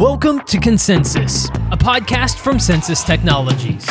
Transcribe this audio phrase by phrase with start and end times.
[0.00, 3.84] Welcome to ConCensis, a podcast from Censis Technologies.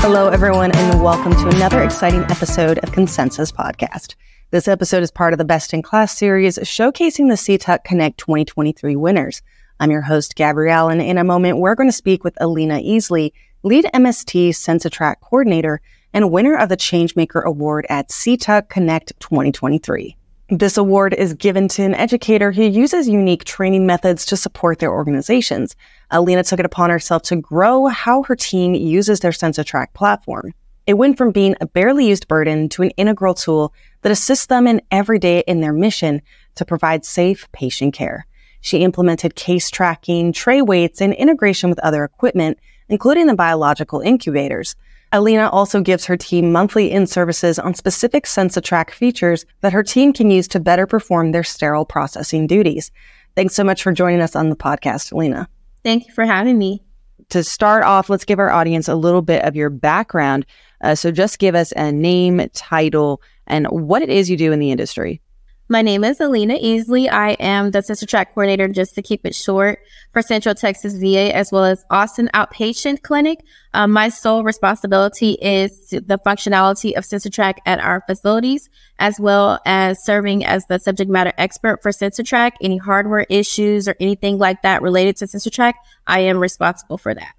[0.00, 4.14] Hello, everyone, and welcome to another exciting episode of ConCensis Podcast.
[4.50, 8.96] This episode is part of the Best in Class series showcasing the CTUC Connect 2023
[8.96, 9.42] winners.
[9.78, 13.32] I'm your host, Gabrielle, and in a moment, we're going to speak with Alina Easley,
[13.62, 15.82] lead MST CensiTrac coordinator
[16.14, 20.16] and winner of the Changemaker Award at CTUC Connect 2023.
[20.48, 24.92] This award is given to an educator who uses unique training methods to support their
[24.92, 25.74] organizations.
[26.12, 30.54] Alina took it upon herself to grow how her team uses their CensiTrac platform.
[30.86, 34.68] It went from being a barely used burden to an integral tool that assists them
[34.68, 36.22] in every day in their mission
[36.54, 38.26] to provide safe patient care.
[38.60, 44.76] She implemented case tracking, tray weights, and integration with other equipment, including the biological incubators.
[45.12, 50.12] Alina also gives her team monthly in services on specific CensiTrac features that her team
[50.12, 52.90] can use to better perform their sterile processing duties.
[53.36, 55.48] Thanks so much for joining us on the podcast, Alina.
[55.82, 56.82] Thank you for having me.
[57.30, 60.46] To start off, let's give our audience a little bit of your background.
[60.82, 64.58] Uh, so just give us a name, title, and what it is you do in
[64.58, 65.20] the industry.
[65.66, 67.10] My name is Alina Easley.
[67.10, 69.78] I am the CensiTrac coordinator, just to keep it short,
[70.12, 73.38] for Central Texas VA as well as Austin Outpatient Clinic.
[73.72, 80.04] Um, my sole responsibility is the functionality of CensiTrac at our facilities, as well as
[80.04, 82.52] serving as the subject matter expert for CensiTrac.
[82.60, 85.72] Any hardware issues or anything like that related to CensiTrac,
[86.06, 87.32] I am responsible for that.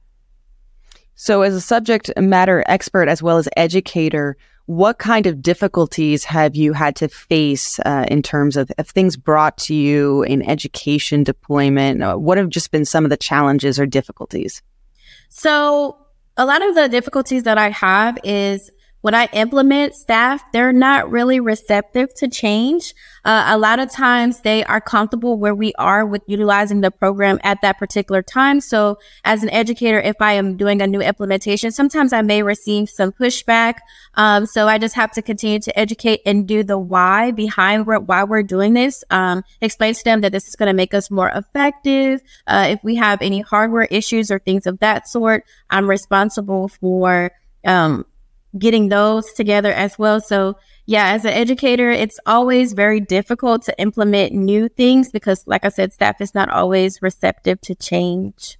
[1.14, 4.36] So, as a subject matter expert as well as educator,
[4.66, 9.16] what kind of difficulties have you had to face uh, in terms of, of, things
[9.16, 12.02] brought to you in education deployment?
[12.02, 14.62] Uh, what have just been some of the challenges or difficulties?
[15.30, 15.98] So,
[16.38, 18.72] a lot of the difficulties that I have is
[19.06, 22.96] when I implement staff, they're not really receptive to change.
[23.24, 27.38] Uh, a lot of times they are comfortable where we are with utilizing the program
[27.44, 28.60] at that particular time.
[28.60, 32.90] So as an educator, if I am doing a new implementation, sometimes I may receive
[32.90, 33.76] some pushback.
[34.16, 38.24] Um, so I just have to continue to educate and do the why behind why
[38.24, 39.04] we're doing this.
[39.12, 42.24] Um, explain to them that this is going to make us more effective.
[42.48, 47.30] Uh, if we have any hardware issues or things of that sort, I'm responsible for
[47.66, 48.06] um,
[48.58, 50.22] getting those together as well.
[50.22, 55.66] So yeah, as an educator, it's always very difficult to implement new things because, like
[55.66, 58.60] I said, staff is not always receptive to change.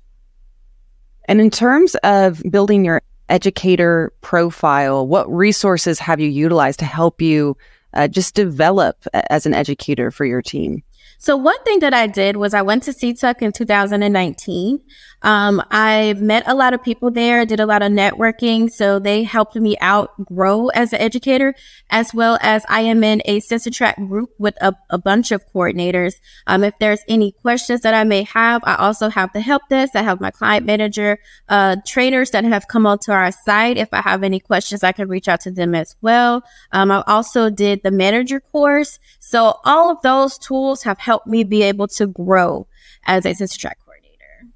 [1.28, 7.22] And in terms of building your educator profile, what resources have you utilized to help
[7.22, 7.58] you
[7.94, 10.84] uh, just develop as an educator for your team?
[11.18, 14.80] So one thing that I did was I went to CTUC in 2019.
[15.26, 18.70] Um, I met a lot of people there, did a lot of networking.
[18.70, 21.56] So they helped me out grow as an educator,
[21.90, 26.14] as well as I am in a CensiTrac group with a, a bunch of coordinators.
[26.46, 29.96] Um, if there's any questions that I may have, I also have the help desk.
[29.96, 31.18] I have my client manager,
[31.50, 33.78] uh, trainers that have come onto our site.
[33.78, 36.44] If I have any questions, I can reach out to them as well.
[36.72, 39.00] Um, I also did the manager course.
[39.20, 42.68] So all of those tools have helped me be able to grow
[43.06, 44.52] as a CensiTrac coordinator.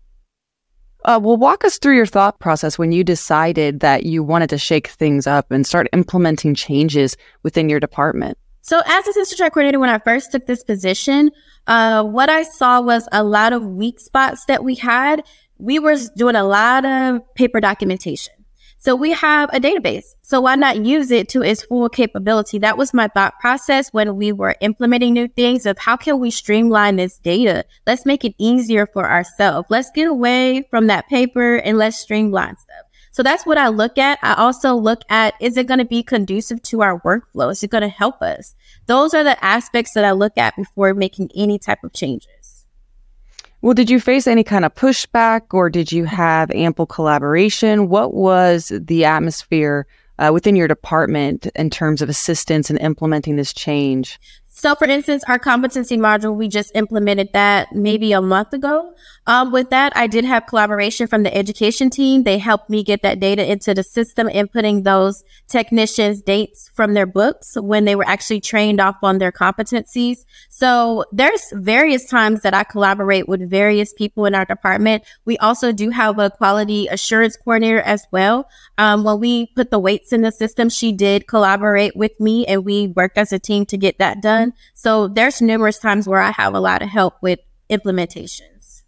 [1.06, 4.58] Uh, well, walk us through your thought process when you decided that you wanted to
[4.58, 8.38] shake things up and start implementing changes within your department.
[8.62, 11.32] So, as a CensiTrac coordinator, when I first took this position,
[11.68, 15.24] uh, what I saw was a lot of weak spots that we had.
[15.58, 18.34] We were doing a lot of paper documentation.
[18.82, 20.06] So we have a database.
[20.22, 22.60] So why not use it to its full capability?
[22.60, 26.32] That was my thought process when we were implementing new things of how can we
[26.32, 27.66] streamline this data?
[27.86, 29.68] Let's make it easier for ourselves.
[29.70, 32.86] Let's get away from that paper and let's streamline stuff.
[33.12, 34.18] So that's what I look at.
[34.22, 37.52] I also look at is it going to be conducive to our workflow?
[37.52, 38.56] Is it going to help us?
[38.86, 42.59] Those are the aspects that I look at before making any type of changes.
[43.62, 47.90] Well, did you face any kind of pushback or did you have ample collaboration?
[47.90, 49.86] What was the atmosphere
[50.18, 54.18] uh, within your department in terms of assistance in implementing this change?
[54.60, 58.94] So, for instance, our competency module, we just implemented that maybe a month ago.
[59.26, 62.24] Um, with that, I did have collaboration from the education team.
[62.24, 67.06] They helped me get that data into the system, inputting those technicians' dates from their
[67.06, 70.26] books when they were actually trained off on their competencies.
[70.50, 75.06] So, there's various times that I collaborate with various people in our department.
[75.24, 78.50] We also do have a quality assurance coordinator as well.
[78.78, 82.66] Um, when we put the weights in the system, she did collaborate with me and
[82.66, 84.49] we worked as a team to get that done.
[84.74, 88.84] So there's numerous times where I have a lot of help with implementations.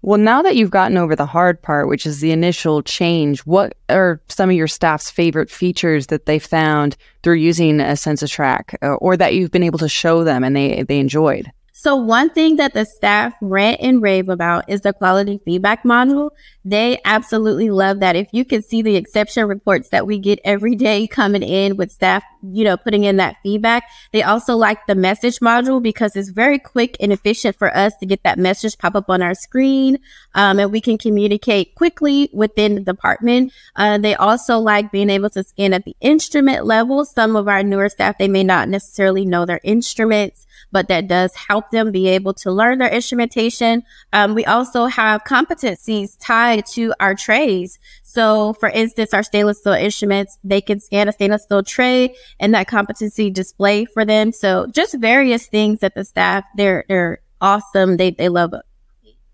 [0.00, 3.76] Well, now that you've gotten over the hard part, which is the initial change, what
[3.88, 8.94] are some of your staff's favorite features that they found through using a CensiTrac uh,
[8.94, 11.50] or that you've been able to show them and they, they enjoyed?
[11.72, 16.30] So one thing that the staff rant and rave about is the quality feedback module.
[16.68, 18.14] They absolutely love that.
[18.14, 21.90] If you can see the exception reports that we get every day coming in with
[21.90, 23.84] staff, you know, putting in that feedback.
[24.12, 28.06] They also like the message module because it's very quick and efficient for us to
[28.06, 29.98] get that message pop up on our screen.
[30.34, 33.54] Um, and we can communicate quickly within the department.
[33.74, 37.06] Uh, they also like being able to scan at the instrument level.
[37.06, 41.34] Some of our newer staff, they may not necessarily know their instruments but that does
[41.34, 43.82] help them be able to learn their instrumentation.
[44.12, 47.78] Um, we also have competencies tied to our trays.
[48.02, 52.54] So for instance, our stainless steel instruments, they can scan a stainless steel tray and
[52.54, 54.32] that competency display for them.
[54.32, 57.96] So just various things that the staff, they're, they're awesome.
[57.96, 58.54] They, they love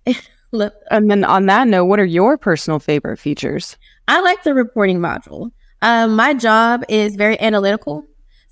[0.06, 0.16] it.
[0.90, 3.76] and then on that note, what are your personal favorite features?
[4.06, 5.50] I like the reporting module.
[5.82, 8.06] Um, my job is very analytical.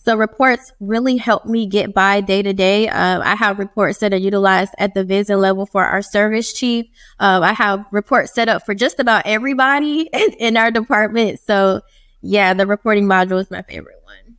[0.05, 2.89] So reports really help me get by day to day.
[2.89, 6.87] Uh, I have reports that are utilized at the visit level for our service chief.
[7.21, 11.39] Uh, I have reports set up for just about everybody in, in our department.
[11.39, 11.83] So
[12.21, 14.37] yeah, the reporting module is my favorite one.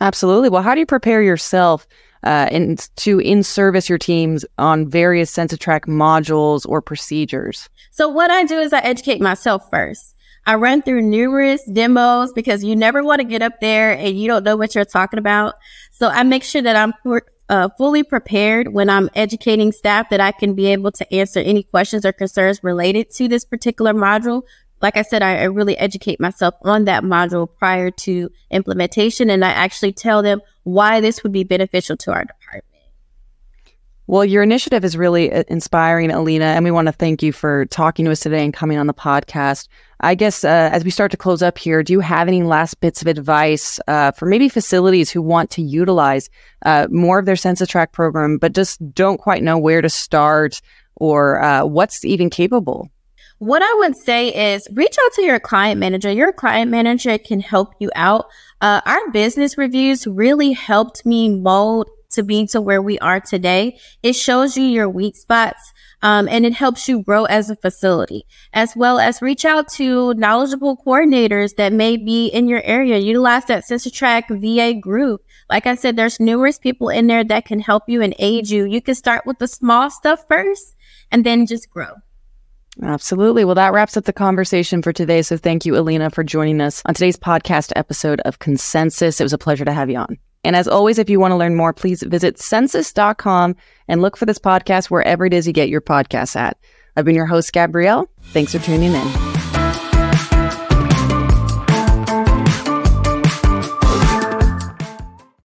[0.00, 0.48] Absolutely.
[0.48, 1.86] Well, how do you prepare yourself
[2.22, 7.68] uh, in, to in service your teams on various CensiTrac modules or procedures?
[7.90, 10.13] So what I do is I educate myself first.
[10.46, 14.28] I run through numerous demos because you never want to get up there and you
[14.28, 15.54] don't know what you're talking about.
[15.90, 16.92] So I make sure that I'm
[17.48, 21.62] uh, fully prepared when I'm educating staff that I can be able to answer any
[21.62, 24.42] questions or concerns related to this particular module.
[24.82, 29.44] Like I said, I, I really educate myself on that module prior to implementation and
[29.44, 32.73] I actually tell them why this would be beneficial to our department.
[34.06, 37.64] Well, your initiative is really uh, inspiring, Alina, and we want to thank you for
[37.66, 39.68] talking to us today and coming on the podcast.
[40.00, 42.80] I guess uh, as we start to close up here, do you have any last
[42.80, 46.28] bits of advice uh, for maybe facilities who want to utilize
[46.66, 50.60] uh, more of their CensiTrac program, but just don't quite know where to start
[50.96, 52.90] or uh, what's even capable?
[53.38, 56.10] What I would say is reach out to your client manager.
[56.10, 58.26] Your client manager can help you out.
[58.60, 63.78] Uh, our business reviews really helped me mold to be to where we are today.
[64.02, 65.72] It shows you your weak spots.
[66.02, 70.12] Um, and it helps you grow as a facility, as well as reach out to
[70.12, 72.98] knowledgeable coordinators that may be in your area.
[72.98, 75.24] Utilize that CensiTrac VA group.
[75.48, 78.66] Like I said, there's numerous people in there that can help you and aid you.
[78.66, 80.76] You can start with the small stuff first
[81.10, 81.94] and then just grow.
[82.82, 83.44] Absolutely.
[83.44, 85.22] Well, that wraps up the conversation for today.
[85.22, 89.20] So thank you, Alina, for joining us on today's podcast episode of ConCensis.
[89.20, 90.18] It was a pleasure to have you on.
[90.44, 93.56] And as always, if you want to learn more, please visit censis.com
[93.88, 96.58] and look for this podcast wherever it is you get your podcasts at.
[96.96, 98.08] I've been your host, Gabrielle.
[98.32, 99.33] Thanks for tuning in.